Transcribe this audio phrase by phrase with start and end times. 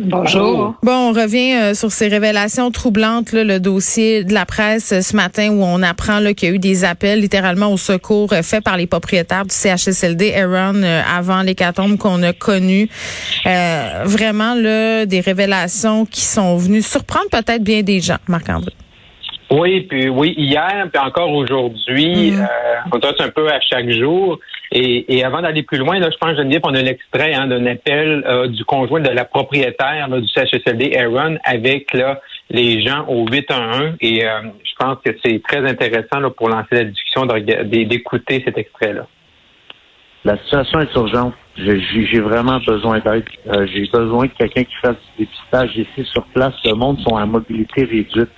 [0.00, 0.74] Bonjour.
[0.84, 5.00] Bon, on revient euh, sur ces révélations troublantes, là, le dossier de la presse euh,
[5.00, 8.32] ce matin où on apprend là, qu'il y a eu des appels littéralement au secours
[8.32, 12.88] euh, faits par les propriétaires du CHSLD Aaron euh, avant l'hécatombe qu'on a connu.
[13.46, 18.72] Euh, vraiment là, des révélations qui sont venues surprendre peut-être bien des gens, Marc-André.
[19.50, 22.44] Oui, puis oui, hier, puis encore aujourd'hui, euh,
[22.92, 24.38] on touche un peu à chaque jour.
[24.70, 27.64] Et, et avant d'aller plus loin, là, je pense, Geneviève, on a l'extrait hein, d'un
[27.66, 33.06] appel euh, du conjoint de la propriétaire là, du CHSLD, Aaron, avec là, les gens
[33.08, 33.96] au 811.
[34.00, 38.58] Et euh, je pense que c'est très intéressant là, pour lancer la discussion d'écouter cet
[38.58, 39.06] extrait-là.
[40.24, 41.34] La situation est urgente.
[41.56, 43.24] J'ai vraiment besoin d'aide.
[43.46, 46.54] Euh, J'ai besoin de quelqu'un qui fasse du dépistage ici sur place.
[46.64, 48.30] Le monde sont à mobilité réduite.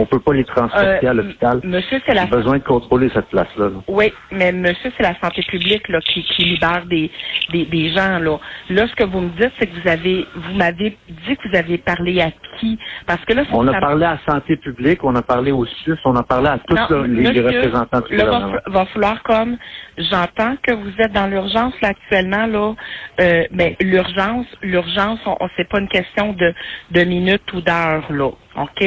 [0.00, 1.60] On peut pas les transporter Euh, à l'hôpital.
[1.64, 3.66] Monsieur, c'est la J'ai besoin de contrôler cette place-là.
[3.66, 3.80] là.
[3.88, 7.10] oui, mais monsieur, c'est la santé publique là, qui, qui libère des,
[7.50, 8.18] des, des gens.
[8.20, 8.38] Là.
[8.70, 10.96] là, ce que vous me dites, c'est que vous avez vous m'avez
[11.26, 12.78] dit que vous aviez parlé à qui?
[13.06, 15.66] Parce que là, faut On a parlé à la santé publique, on a parlé au
[15.66, 18.52] SUS, on a parlé à tous Non, les, les monsieur, représentants du Là, gouvernement.
[18.66, 19.56] va, va falloir comme
[19.96, 22.74] j'entends que vous êtes dans l'urgence là actuellement là,
[23.20, 26.54] euh, mais l'urgence, l'urgence, on, on c'est pas une question de
[26.92, 28.84] de minutes ou d'heures là, ok?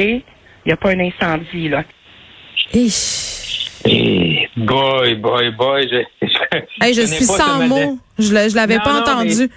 [0.64, 1.84] Il n'y a pas un incendie là.
[2.72, 2.92] Hi.
[3.84, 7.98] Et boy, boy, boy, je, je, Hey, suis sans mots.
[8.18, 9.50] Je, je l'avais pas non, entendu.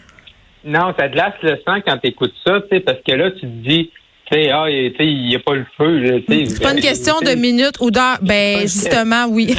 [0.63, 3.29] Non, ça te glace le sang quand tu écoutes ça, tu sais, parce que là,
[3.31, 3.91] tu te dis,
[4.31, 6.23] tu sais, ah, il n'y a pas le feu.
[6.27, 8.17] C'est pas une question de minutes ou d'heures.
[8.21, 9.55] Ben, justement, oui.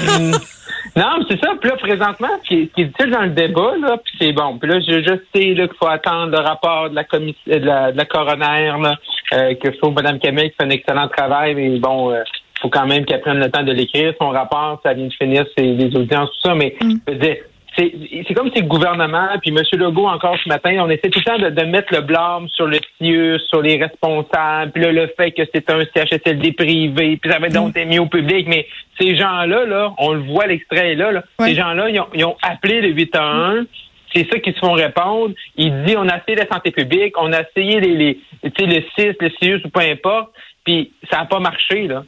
[0.97, 1.53] Non, mais c'est ça.
[1.61, 4.15] Puis là, présentement, ce qui est, ce qui est utile dans le débat, là, puis
[4.19, 4.57] c'est bon.
[4.57, 7.59] Puis là, je, je sais là, qu'il faut attendre le rapport de la commission de
[7.59, 8.95] la, de la coroner, là,
[9.35, 12.25] euh, que je trouve Mme Camille qui fait un excellent travail, mais bon, il
[12.63, 14.15] faut quand même qu'elle prenne le temps de l'écrire.
[14.19, 17.37] Son rapport, ça vient de finir, c'est les audiences, tout ça, mais je veux dire,
[17.77, 19.63] c'est comme si le gouvernement, puis M.
[19.79, 22.67] Legault encore ce matin, on essaie tout le temps de, de mettre le blâme sur
[22.67, 27.31] le CIUS, sur les responsables, puis là, le fait que c'est un CHSLD privé, puis
[27.31, 28.67] ça va donc être mis au public, mais
[28.99, 31.49] ces gens-là, là, on le voit, l'extrait là, là Ouais.
[31.49, 33.67] ces gens-là, ils ont, ils ont appelé le 811,
[34.15, 35.35] c'est ça qu'ils se font répondre.
[35.57, 38.67] Il dit, on a essayé la santé publique, on a essayé les, les tu sais,
[38.67, 40.31] le CIS, le CIUS ou peu importe,
[40.65, 42.05] puis ça n'a pas marché, là.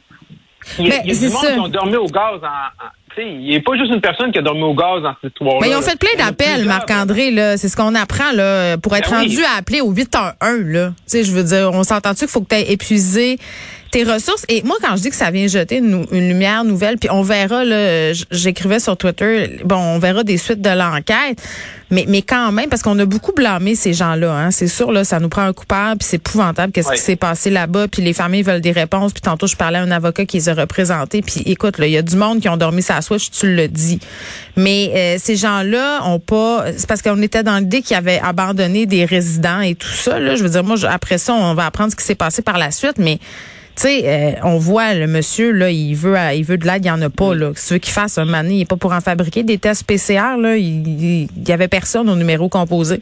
[0.77, 1.53] Il y a, Mais il y a c'est du monde ça.
[1.53, 2.47] qui ont dormi au gaz en...
[2.47, 5.59] en- il a pas juste une personne qui a dormi au gaz dans cette histoire-là.
[5.61, 6.65] Mais ils ont fait plein d'appels.
[6.65, 7.57] Marc-André, là.
[7.57, 9.23] C'est ce qu'on apprend, là, pour être Ben oui.
[9.27, 10.91] rendu à appeler au 811, là.
[11.11, 13.37] Je veux dire, on s'entend-tu qu'il faut que tu aies épuisé
[13.91, 14.45] tes ressources?
[14.49, 17.21] Et moi, quand je dis que ça vient jeter une, une lumière nouvelle, puis on
[17.21, 21.41] verra, là, j'écrivais sur Twitter, bon, on verra des suites de l'enquête,
[21.91, 24.51] mais, mais quand même, parce qu'on a beaucoup blâmé ces gens-là, hein.
[24.51, 27.49] C'est sûr, là, ça nous prend un coupable, puis c'est épouvantable qu'est-ce qui s'est passé
[27.49, 30.37] là-bas, puis les familles veulent des réponses, puis tantôt, je parlais à un avocat qui
[30.37, 33.01] les a représentés, puis écoute, là, il y a du monde qui ont dormi sa
[33.01, 33.99] switch, tu le dis.
[34.55, 36.65] Mais euh, ces gens-là ont pas.
[36.77, 40.19] C'est parce qu'on était dans l'idée qu'ils avaient abandonné des résidents et tout ça.
[40.19, 42.41] Là, je veux dire, moi, je- après ça, on va apprendre ce qui s'est passé
[42.41, 43.19] par la suite, mais.
[43.79, 46.83] Tu sais, euh, on voit le monsieur là, il veut, euh, il veut de l'aide,
[46.83, 47.51] il y en a pas là.
[47.55, 49.87] Si tu veux qu'il fasse un mané, il est pas pour en fabriquer des tests
[49.87, 50.57] PCR là.
[50.57, 53.01] Il, il, il y avait personne au numéro composé.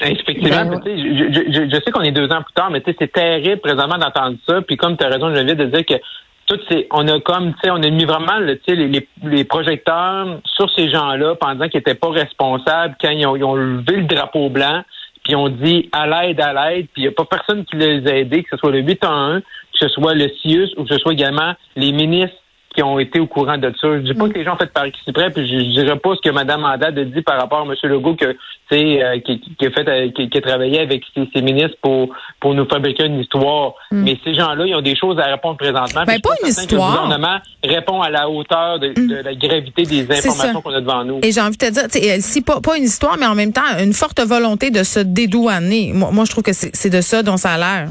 [0.00, 2.80] Effectivement, Ben, sais, je, je, je, je sais qu'on est deux ans plus tard, mais
[2.80, 4.62] tu sais, c'est terrible présentement d'entendre ça.
[4.62, 6.02] Puis comme tu as raison, Geneviève, de dire que
[6.46, 8.88] tout c'est, on a comme, tu sais, on a mis vraiment le, tu sais, les,
[8.88, 13.44] les, les projecteurs sur ces gens-là pendant qu'ils étaient pas responsables quand ils ont, ils
[13.44, 14.84] ont levé le drapeau blanc,
[15.22, 17.76] puis ils ont dit à l'aide, à l'aide, puis il n'y a pas personne qui
[17.76, 19.42] les a aidés, que ce soit le 811,
[19.78, 22.36] que ce soit le CIUS ou que ce soit également les ministres
[22.76, 23.88] qui ont été au courant de ça.
[23.96, 26.14] Je dis pas que les gens ont fait par exprès, puis je, je dirais pas
[26.14, 27.74] ce que Mme Mandade a dit par rapport à M.
[27.84, 32.10] Legault que euh, qui, a fait qui, qui a travaillé avec ses, ses ministres pour
[32.38, 33.74] pour nous fabriquer une histoire.
[33.90, 36.02] Mais ces gens-là, ils ont des choses à répondre présentement.
[36.06, 36.90] Ben, pas une certain que histoire.
[36.90, 41.04] Le gouvernement répond à la hauteur de, de la gravité des informations qu'on a devant
[41.04, 41.20] nous.
[41.22, 43.62] Et j'ai envie de te dire, si pas, pas une histoire, mais en même temps,
[43.82, 45.92] une forte volonté de se dédouaner.
[45.94, 47.88] Moi, moi je trouve que c'est de ça dont ça a l'air.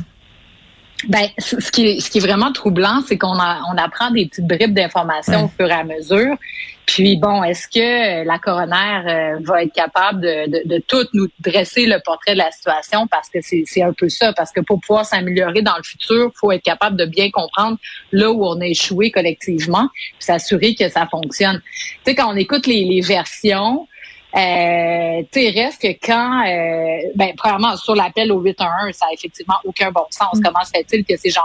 [1.08, 4.48] Ben, ce qui est, ce qui est vraiment troublant, c'est qu'on on apprend des petites
[4.48, 6.38] bribes d'informations au fur et à mesure.
[6.86, 11.28] Puis bon, est-ce que la coroner euh, va être capable de, de, de tout nous
[11.40, 13.08] dresser le portrait de la situation?
[13.08, 16.32] Parce que c'est c'est un peu ça parce que pour pouvoir s'améliorer dans le futur,
[16.36, 17.78] faut être capable de bien comprendre
[18.12, 21.60] là où on a échoué collectivement, puis s'assurer que ça fonctionne.
[21.60, 23.88] Tu sais quand on écoute les, les versions,
[24.36, 29.14] euh, tu sais, reste que quand, euh, ben, premièrement, sur l'appel au 811, ça a
[29.14, 30.40] effectivement aucun bon sens.
[30.44, 31.42] Comment se fait-il que ces gens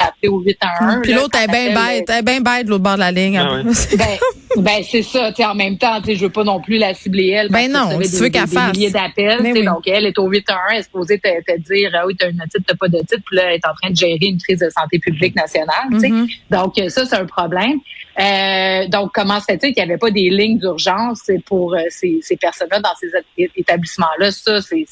[0.00, 1.02] appeler au 811.
[1.04, 3.38] Puis l'autre est bien bête, elle est bien bête de l'autre bord de la ligne.
[3.38, 3.62] Ah ouais.
[3.96, 5.28] ben, ben c'est ça.
[5.30, 7.48] tu sais, En même temps, tu sais, je veux pas non plus la cibler elle.
[7.48, 8.72] parce Ben que non, fait tu des- veux des- qu'elle des fasse.
[8.72, 9.38] milliers d'appels.
[9.44, 9.64] Tu oui.
[9.64, 12.42] Donc elle est au 811, elle est supposée te, te dire ah oui t'as une
[12.50, 14.58] titre, t'as pas de titre, puis là elle est en train de gérer une crise
[14.58, 15.86] de santé publique nationale.
[15.92, 16.08] tu sais.
[16.08, 16.26] Mhm.
[16.50, 17.78] Donc euh, ça c'est un problème.
[18.20, 22.20] Euh, donc comment se fait-il qu'il n'y avait pas des lignes d'urgence pour euh, ces,
[22.40, 23.10] personnes-là dans ces
[23.56, 24.32] établissements-là?
[24.32, 24.86] Ça c'est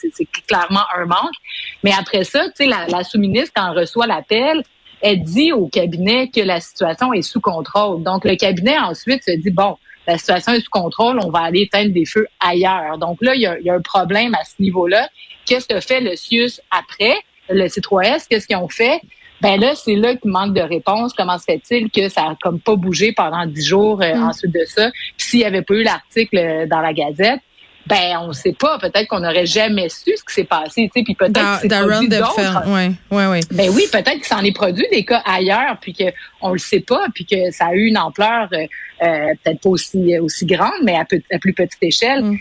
[0.46, 1.34] clairement un manque.
[1.82, 4.62] Mais après ça, tu sais la, sous-ministre quand elle reçoit l'appel
[5.02, 8.02] elle dit au cabinet que la situation est sous contrôle.
[8.02, 9.76] Donc, le cabinet ensuite se dit, bon,
[10.06, 12.96] la situation est sous contrôle, on va aller éteindre des feux ailleurs.
[12.99, 15.08] Donc là, il y a, y a un problème à ce niveau-là.
[15.44, 17.17] Qu'est-ce que fait le CIUS après,
[17.49, 18.26] le C3S?
[18.28, 19.00] Qu'est-ce qu'ils ont fait?
[19.43, 21.12] Ben là, c'est là qu'il manque de réponse.
[21.12, 24.23] Comment se fait-il que ça a comme pas bougé pendant dix jours euh, Mm.
[24.29, 24.91] ensuite de ça?
[25.17, 27.41] Puis s'il n'y avait pas eu l'article euh, dans la Gazette,
[27.87, 28.79] ben on ne sait pas.
[28.79, 30.91] Peut-être qu'on n'aurait jamais su ce qui s'est passé.
[30.93, 31.69] tu sais, Puis peut-être que
[32.09, 32.09] d'autres.
[32.09, 33.41] Defern, ouais, ouais, ouais.
[33.53, 36.05] Ben oui, peut-être qu'il s'en est produit des cas ailleurs, puis que
[36.41, 38.56] on le sait pas, puis que ça a eu une ampleur euh,
[39.03, 42.25] euh, peut-être pas aussi aussi grande, mais à, pe- à plus petite échelle.
[42.25, 42.38] Mm.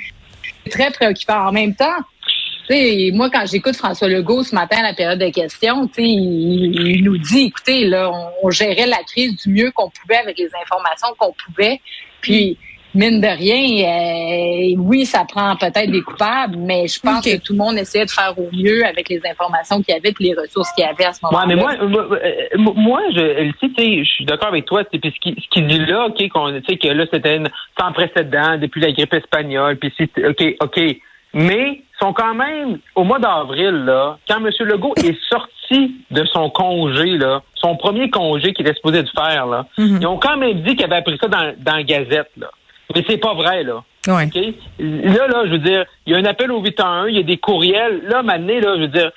[0.63, 1.47] C'est très préoccupant.
[1.47, 1.93] En même temps,
[2.67, 5.93] tu sais, moi quand j'écoute François Legault ce matin à la période de questions, tu
[5.95, 9.89] sais, il, il nous dit, écoutez, là, on, on gérait la crise du mieux qu'on
[9.89, 11.79] pouvait avec les informations qu'on pouvait,
[12.21, 12.57] puis
[12.97, 17.51] mine de rien, euh, oui, ça prend peut-être des coupables, mais je pense que tout
[17.51, 20.33] le monde essayait de faire au mieux avec les informations qu'il y avait et les
[20.33, 21.45] ressources qu'il y avait à ce Ouais, moment-là.
[21.47, 24.85] mais moi, moi, euh, moi, je, tu sais, tu sais, je suis d'accord avec toi.
[24.85, 27.05] tu sais, Puis ce qui, ce qui dit là, ok, qu'on, tu sais, que là,
[27.11, 29.75] c'était une- sans précédent depuis la grippe espagnole.
[29.77, 30.79] Puis si, ok, ok,
[31.35, 34.49] mais ils sont quand même au mois d'avril là, quand M.
[34.61, 39.45] Legault est sorti de son congé là, son premier congé qu'il était supposé de faire
[39.45, 39.99] là, Mhm.
[40.01, 42.47] ils ont quand même dit qu'il avait appris ça dans, dans la Gazette là.
[42.95, 43.83] Mais c'est pas vrai là.
[44.07, 44.25] Ouais.
[44.27, 44.35] OK?
[44.79, 47.23] Là, là, je veux dire, il y a un appel au 811, il y a
[47.23, 48.01] des courriels.
[48.07, 49.11] Là, maintenant, là, je veux dire,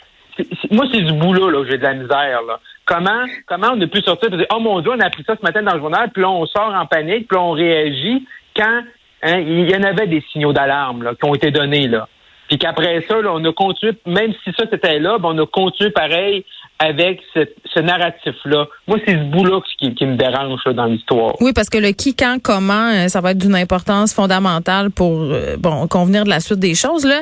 [0.71, 2.59] moi, c'est du boulot, là, que j'ai de la misère, là.
[2.87, 5.37] Comment, comment on a pu sortir et dire, oh mon Dieu, on a appris ça
[5.37, 8.27] ce matin dans le journal, puis là, on sort en panique, puis là, on réagit
[8.57, 8.83] quand,
[9.23, 12.09] hein, il y en avait des signaux d'alarme, qui ont été donnés, là.
[12.49, 15.47] Puis qu'après ça, là, on a continué, même si ça c'était là, ben, on a
[15.47, 16.45] continué pareil
[16.79, 18.67] avec ce, narratif-là.
[18.89, 21.35] Moi, c'est ce bout-là qui, me dérange dans l'histoire.
[21.41, 25.21] Oui, parce que le qui, quand, comment, euh, ça va être d'une importance fondamentale pour
[25.21, 27.05] euh, bon convenir de la suite des choses.
[27.05, 27.21] Là,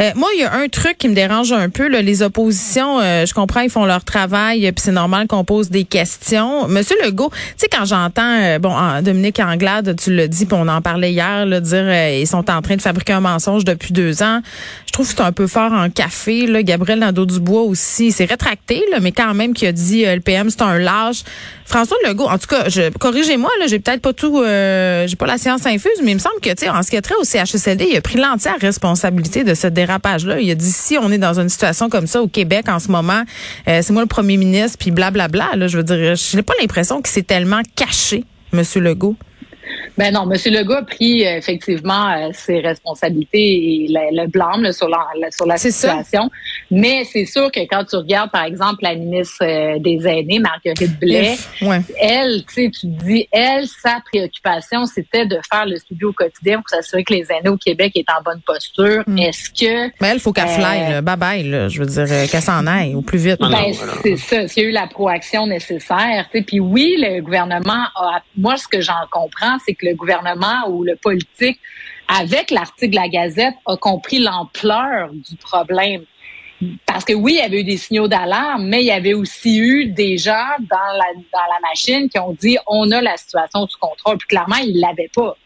[0.00, 1.88] Euh, moi, il y a un truc qui me dérange un peu.
[1.88, 5.84] Là, les oppositions, je comprends, ils font leur travail, puis c'est normal qu'on pose des
[5.84, 6.66] questions.
[6.68, 10.80] Monsieur Legault, tu sais quand j'entends bon Dominique Anglade, tu l'as dit, puis on en
[10.80, 14.40] parlait hier, là, dire ils sont en train de fabriquer un mensonge depuis deux ans.
[14.90, 16.48] Je trouve que c'est un peu fort en café.
[16.48, 20.20] Là, Gabriel Nadeau-Dubois aussi, c'est rétracté, là, mais quand même qui a dit euh, le
[20.20, 21.22] PM c'est un lâche.
[21.64, 25.26] François Legault, en tout cas, je corrigez-moi, là, j'ai peut-être pas tout, euh, j'ai pas
[25.26, 27.14] la science infuse, mais il me semble que, tu sais, en ce qui a trait
[27.20, 30.40] au CHSLD, il a pris l'entière responsabilité de ce dérapage-là.
[30.40, 32.90] Il a dit si on est dans une situation comme ça au Québec en ce
[32.90, 33.22] moment,
[33.68, 35.50] euh, c'est moi le premier ministre, puis blablabla.
[35.54, 39.14] Là, je veux dire, je n'ai pas l'impression qu'il s'est tellement caché, Monsieur Legault.
[40.00, 40.38] Ben non, M.
[40.54, 45.06] Legault a pris euh, effectivement euh, ses responsabilités et le, le blâme là, sur la,
[45.20, 45.70] la- sur la ça.
[45.70, 46.30] situation.
[46.70, 50.98] Mais c'est sûr que quand tu regardes, par exemple, la ministre euh, des Aînés, Marguerite
[50.98, 51.80] Blais, Ouais.
[52.00, 57.04] elle, tu dis, elle, sa préoccupation, c'était de faire le studio au quotidien pour s'assurer
[57.04, 59.02] que les aînés au Québec est en bonne posture.
[59.06, 59.18] Mm.
[59.18, 61.02] Est-ce que Mais elle, faut qu'elle Euh, fly, là.
[61.02, 61.68] Bye bye, là.
[61.68, 63.36] Je veux dire, qu'elle s'en aille au plus vite.
[63.42, 64.48] Ah Ben, c'est ça.
[64.48, 66.26] S'il y a eu la proaction nécessaire.
[66.32, 66.44] tu sais.
[66.44, 68.22] Puis oui, le gouvernement a.
[68.36, 71.58] Moi, ce que j'en comprends, c'est que le gouvernement ou le politique,
[72.08, 76.04] avec l'article de la Gazette, a compris l'ampleur du problème.
[76.86, 79.58] Parce que oui, il y avait eu des signaux d'alarme, mais il y avait aussi
[79.58, 83.66] eu des gens dans la, dans la machine qui ont dit on a la situation
[83.66, 84.18] sous contrôle.
[84.18, 85.36] Puis clairement, ils l'avaient pas.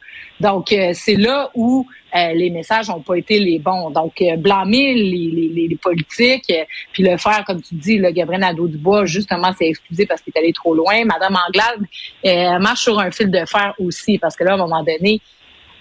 [0.40, 3.90] Donc, euh, c'est là où euh, les messages n'ont pas été les bons.
[3.90, 7.98] Donc, euh, blâmer les, les, les- les politiques, euh, puis le faire, comme tu dis,
[7.98, 11.04] le Gabriel Nadeau-Dubois, justement, s'est excusé parce qu'il est allé trop loin.
[11.04, 11.80] Madame Anglade
[12.26, 15.20] euh, marche sur un fil de fer aussi, parce que là, à un moment donné,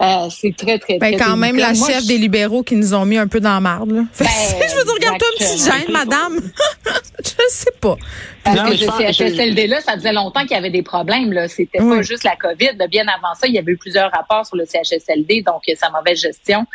[0.03, 2.75] euh, c'est très, très, Ben, très quand même, la Moi, chef je- des libéraux qui
[2.75, 4.01] nous ont mis un peu dans la marde, là.
[4.13, 6.39] Fait que, Ben, je veux dire, regarde-toi une petite gêne, madame.
[7.23, 7.95] je sais pas.
[8.43, 11.31] Parce Non, que je pense- CHSLD-là, ça faisait longtemps qu'il y avait des problèmes.
[11.31, 11.47] Là.
[11.47, 11.97] C'était Oui.
[11.97, 12.71] pas juste la COVID.
[12.89, 15.89] Bien avant ça, il y avait eu plusieurs rapports sur le CHSLD, donc euh, sa
[15.89, 16.65] mauvaise gestion.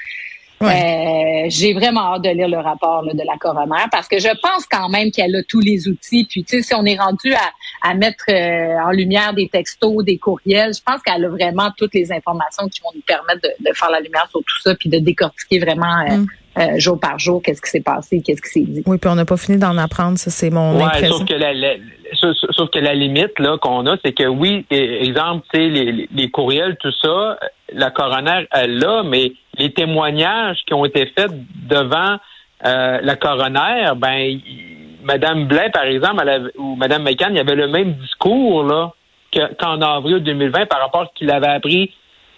[0.63, 4.29] Euh, J'ai vraiment hâte de lire le rapport là, de la coroner parce que je
[4.43, 6.27] pense quand même qu'elle a tous les outils.
[6.29, 10.05] Puis, tu sais, si on est rendu à, à mettre euh, en lumière des textos,
[10.05, 13.71] des courriels, je pense qu'elle a vraiment toutes les informations qui vont nous permettre de,
[13.71, 16.27] de faire la lumière sur tout ça puis de décortiquer vraiment euh, Mm.
[16.59, 18.83] Euh, jour par jour qu'est-ce qui s'est passé, qu'est-ce qui s'est dit.
[18.87, 21.19] Oui, puis on n'a pas fini d'en apprendre, ça, c'est mon Ouais, impression.
[21.19, 21.75] sauf que la, la-
[22.15, 25.69] sauf, sauf que la limite là qu'on a, c'est que oui, exemple, tu sais,
[26.13, 27.39] les, courriels, tout ça,
[27.73, 31.31] la coroner, elle l'a, mais les témoignages qui ont été faits
[31.69, 32.17] devant
[32.67, 34.39] euh, la coroner, ben,
[35.05, 38.65] Madame Blais, par exemple, elle avait- ou Madame McCann, il y avait le même discours
[38.65, 38.93] là
[39.33, 41.93] que- qu'en avril 2020 par rapport à ce qu'il avait appris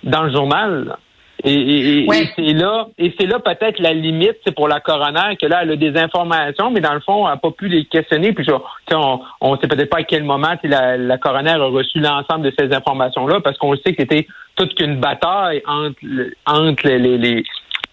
[0.05, 0.85] dans le journal.
[0.89, 0.99] là.
[1.43, 2.23] Et, et- et- Ouais.
[2.23, 5.61] et c'est là, et c'est là peut-être la limite, c'est pour la coroner que là
[5.63, 8.33] elle a des informations, mais dans le fond, elle n'a pas pu les questionner.
[8.33, 8.47] Puis
[8.93, 12.53] on, on sait peut-être pas à quel moment la, la coroner a reçu l'ensemble de
[12.59, 17.19] ces informations-là, parce qu'on sait que c'était toute qu'une bataille entre le- entre les, les-
[17.19, 17.45] les-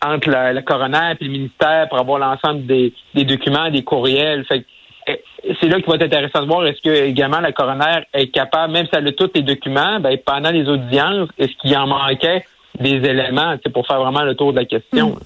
[0.05, 4.45] entre la, la coroner et le ministère pour avoir l'ensemble des, des documents, des courriels.
[4.45, 4.63] Fait
[5.07, 5.21] eh,
[5.61, 8.73] c'est là qu'il va être intéressant de voir est-ce que également la coroner est capable,
[8.73, 12.43] même si elle a tous les documents, ben, pendant les audiences, est-ce qu'il en manquait
[12.79, 15.17] des éléments pour faire vraiment le tour de la question?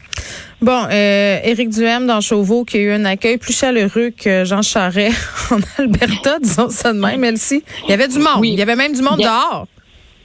[0.62, 4.62] Bon, euh, Éric Duhem dans Chauveau qui a eu un accueil plus chaleureux que Jean
[4.62, 5.18] Charest
[5.52, 7.64] en Alberta, disons ça de même, Elsie.
[7.86, 8.40] Il y avait du monde.
[8.40, 8.50] Oui.
[8.50, 9.66] Il y avait même du monde dehors.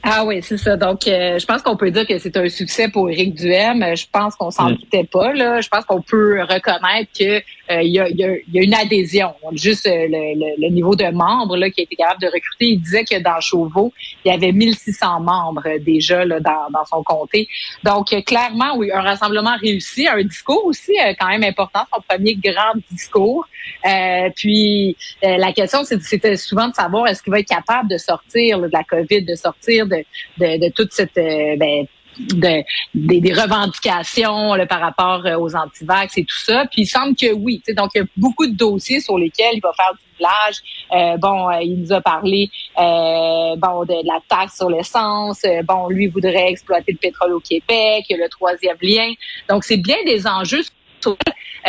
[0.03, 0.77] Ah oui, c'est ça.
[0.77, 3.83] Donc, euh, je pense qu'on peut dire que c'est un succès pour Éric Duhem.
[3.83, 4.75] Euh, Je pense qu'on s'en Mm.
[4.75, 5.33] doutait pas.
[5.33, 5.59] Là.
[5.59, 9.33] Je pense qu'on peut reconnaître que euh, y, a, y a- y a une adhésion.
[9.51, 12.65] Juste euh, le, le- le niveau de membres là, qui a été capable de recruter.
[12.67, 13.91] Il disait que dans Chauveau,
[14.23, 17.49] il y avait 1600 membres euh, déjà là, dans, dans son comté.
[17.83, 20.07] Donc, clairement, oui, un rassemblement réussi.
[20.07, 21.81] Un discours aussi quand même important.
[21.93, 23.45] Son premier grand discours.
[23.85, 27.97] Euh, puis, euh, la question, c'était souvent de savoir est-ce qu'il va être capable de
[27.97, 30.03] sortir là, de la COVID, de sortir de,
[30.37, 31.17] de, de toute cette...
[31.17, 31.85] euh, ben,
[32.19, 32.63] de,
[32.95, 36.65] des, des revendications là, par rapport euh, aux antivax et tout ça.
[36.71, 37.61] Puis il semble que oui.
[37.75, 40.55] Donc, il y a beaucoup de dossiers sur lesquels il va faire du village.
[40.93, 45.43] Euh, bon, euh, il nous a parlé euh, bon de, la taxe sur l'essence.
[45.65, 48.05] Bon, lui voudrait exploiter le pétrole au Québec.
[48.09, 49.11] Il y a le troisième lien.
[49.49, 50.63] Donc, c'est bien des enjeux
[51.01, 51.15] sur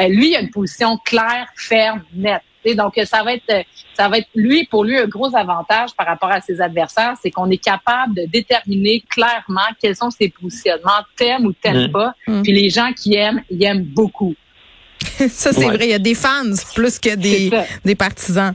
[0.09, 2.43] lui, il a une position claire, ferme, nette.
[2.75, 3.63] Donc, euh, ça va être, euh,
[3.95, 7.31] ça va être lui pour lui un gros avantage par rapport à ses adversaires, c'est
[7.31, 11.93] qu'on est capable de déterminer clairement quels sont ses positionnements, t'aimes ou t'aimes Mm.
[11.93, 12.13] pas.
[12.27, 12.43] Mm.
[12.43, 14.35] Puis les gens qui aiment, ils aiment beaucoup.
[15.01, 15.77] ça, c'est Ouais.
[15.77, 15.85] vrai.
[15.87, 16.43] Il y a des fans
[16.75, 17.51] plus que des,
[17.85, 18.53] des partisans.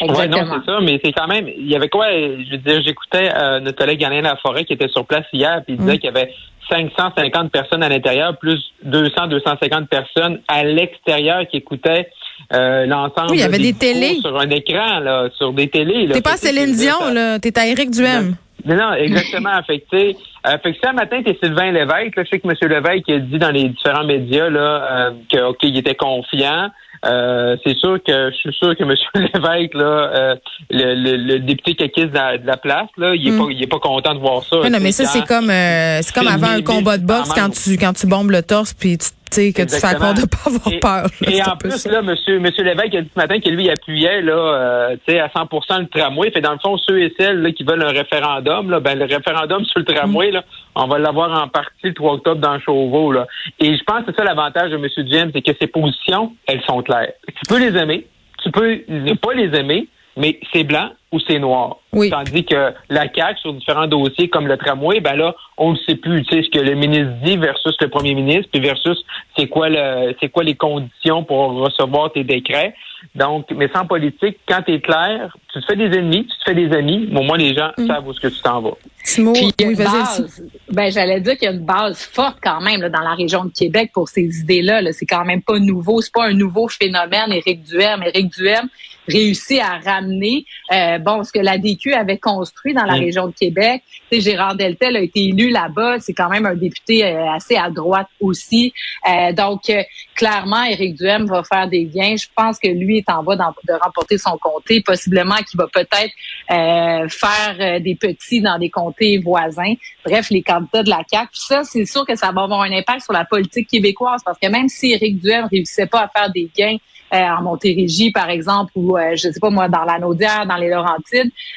[0.00, 2.82] Ouais, non, c'est ça, mais c'est quand même, il y avait quoi, je veux dire,
[2.82, 5.98] j'écoutais euh, notre collègue Alain Laforêt qui était sur place hier, puis il disait Mm.
[5.98, 6.34] qu'il y avait
[6.68, 12.10] 550 personnes à l'intérieur, plus 200, 250 personnes à l'extérieur qui écoutaient
[12.52, 14.18] euh, l'ensemble Oui, il y avait des télés.
[14.20, 16.08] sur un écran, là, sur des télés.
[16.12, 17.38] T'es pas Céline Dion, là.
[17.38, 18.36] T'es à Éric Duhem.
[18.64, 19.62] Non, non, exactement.
[19.66, 20.16] fait que, tu sais,
[20.46, 22.54] euh, fait que un matin, t'es Sylvain Lévesque, là, je sais que M.
[22.62, 26.70] Lévesque a dit dans les différents médias là, euh, que OK, il était confiant.
[27.06, 28.94] Euh, c'est sûr que je suis sûr que M.
[29.14, 30.34] Lévesque, là, euh,
[30.70, 33.38] le, le, le député caquiste de la, de la place, là, il est Mm.
[33.38, 34.60] pas il est pas content de voir ça.
[34.60, 37.50] Ouais, non, mais ça, c'est comme, euh, c'est comme avant un combat de boxe quand
[37.50, 40.38] tu, quand tu bombes le torse puis tu tu sais, que tu fais de pas
[40.46, 41.06] avoir Et- peur.
[41.20, 41.30] là.
[41.32, 41.90] Et en plus, ça.
[41.90, 45.12] là, monsieur, monsieur Lévesque a dit ce matin que lui, il appuyait, là, euh, tu
[45.14, 46.30] sais, à 100% le tramway.
[46.30, 49.04] Fait dans le fond, ceux et celles, là, qui veulent un référendum, là, ben, le
[49.04, 50.44] référendum sur le tramway, là,
[50.76, 53.26] on va l'avoir en partie le 3 octobre dans Chauveau, là.
[53.58, 56.62] Et je pense que c'est ça l'avantage de monsieur James, c'est que ses positions, elles
[56.62, 56.95] sont claires.
[57.26, 58.06] Tu peux les aimer,
[58.42, 61.78] tu peux ne pas les aimer, mais c'est blanc ou c'est noir.
[61.92, 62.10] Oui.
[62.10, 65.94] Tandis que la CAQ, sur différents dossiers comme le tramway, ben là, on ne sait
[65.94, 69.04] plus, tu sais, ce que le ministre dit versus le premier ministre, puis versus
[69.36, 72.74] c'est quoi le, c'est quoi les conditions pour recevoir tes décrets.
[73.14, 76.44] Donc, mais sans politique, quand tu es clair, tu te fais des ennemis, tu te
[76.44, 78.76] fais des amis, mais au moins les gens savent où est-ce que tu t'en vas.
[79.04, 82.02] Timo, Puis il y a une base, ben j'allais dire qu'il y a une base
[82.02, 84.82] forte quand même là, dans la région de Québec pour ces idées-là.
[84.82, 87.32] -là, c'est quand même pas nouveau, c'est pas un nouveau phénomène.
[87.32, 88.68] Éric Duhem, Éric Duhem
[89.08, 93.32] réussit à ramener euh, bon ce que la DQ avait construit dans la région de
[93.32, 93.82] Québec.
[94.10, 97.56] Tu sais, Gérard Deltel a été élu là-bas, c'est quand même un député euh, assez
[97.56, 98.72] à droite aussi.
[99.08, 99.82] Euh, donc euh,
[100.14, 102.16] clairement, Éric Duhem va faire des gains.
[102.16, 106.12] Je pense que lui est en voie de remporter son comté, possiblement qu'il va peut-être
[106.50, 109.74] euh, faire euh, des petits dans des comtés voisins.
[110.04, 111.28] Bref, les candidats de la CAQ.
[111.32, 114.38] Puis ça, c'est sûr que ça va avoir un impact sur la politique québécoise parce
[114.38, 116.78] que même si Éric Duhem réussissait pas à faire des gains
[117.14, 120.56] euh, en Montérégie, par exemple, ou euh, je sais pas moi, dans la Naudière, dans
[120.56, 120.85] les Laurentides,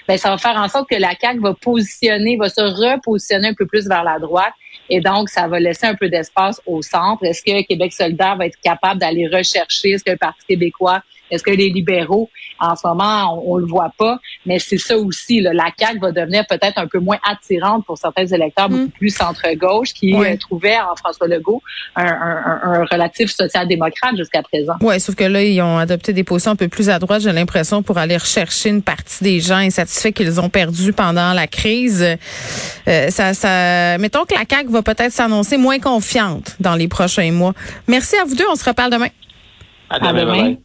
[0.08, 3.54] ben ça va faire en sorte que la CAQ va positionner, va se repositionner un
[3.54, 4.54] peu plus vers la droite.
[4.90, 7.24] Et donc, ça va laisser un peu d'espace au centre.
[7.24, 9.92] Est-ce que Québec solidaire va être capable d'aller rechercher?
[9.92, 13.66] Est-ce que le Parti québécois, est-ce que les libéraux, en ce moment, on, on le
[13.66, 15.42] voit pas, mais c'est ça aussi.
[15.42, 18.74] Là, la CAQ va devenir peut-être un peu moins attirante pour certains électeurs Mm.
[18.78, 20.34] beaucoup plus centre-gauche qui Ouais.
[20.34, 21.62] euh, trouvaient en François Legault
[21.96, 24.74] un, un- un- un relatif social-démocrate jusqu'à présent.
[24.82, 27.32] Ouais, sauf que là, ils ont adopté des positions un peu plus à droite, j'ai
[27.32, 32.04] l'impression, pour aller rechercher une partie des gens insatisfaits qu'ils ont perdus pendant la crise.
[32.88, 37.32] Euh, ça, ça, mettons que la CAQ va peut-être s'annoncer moins confiante dans les prochains
[37.32, 37.54] mois.
[37.88, 38.46] Merci à vous deux.
[38.52, 39.10] On se reparle demain.
[39.90, 40.56] À À demain.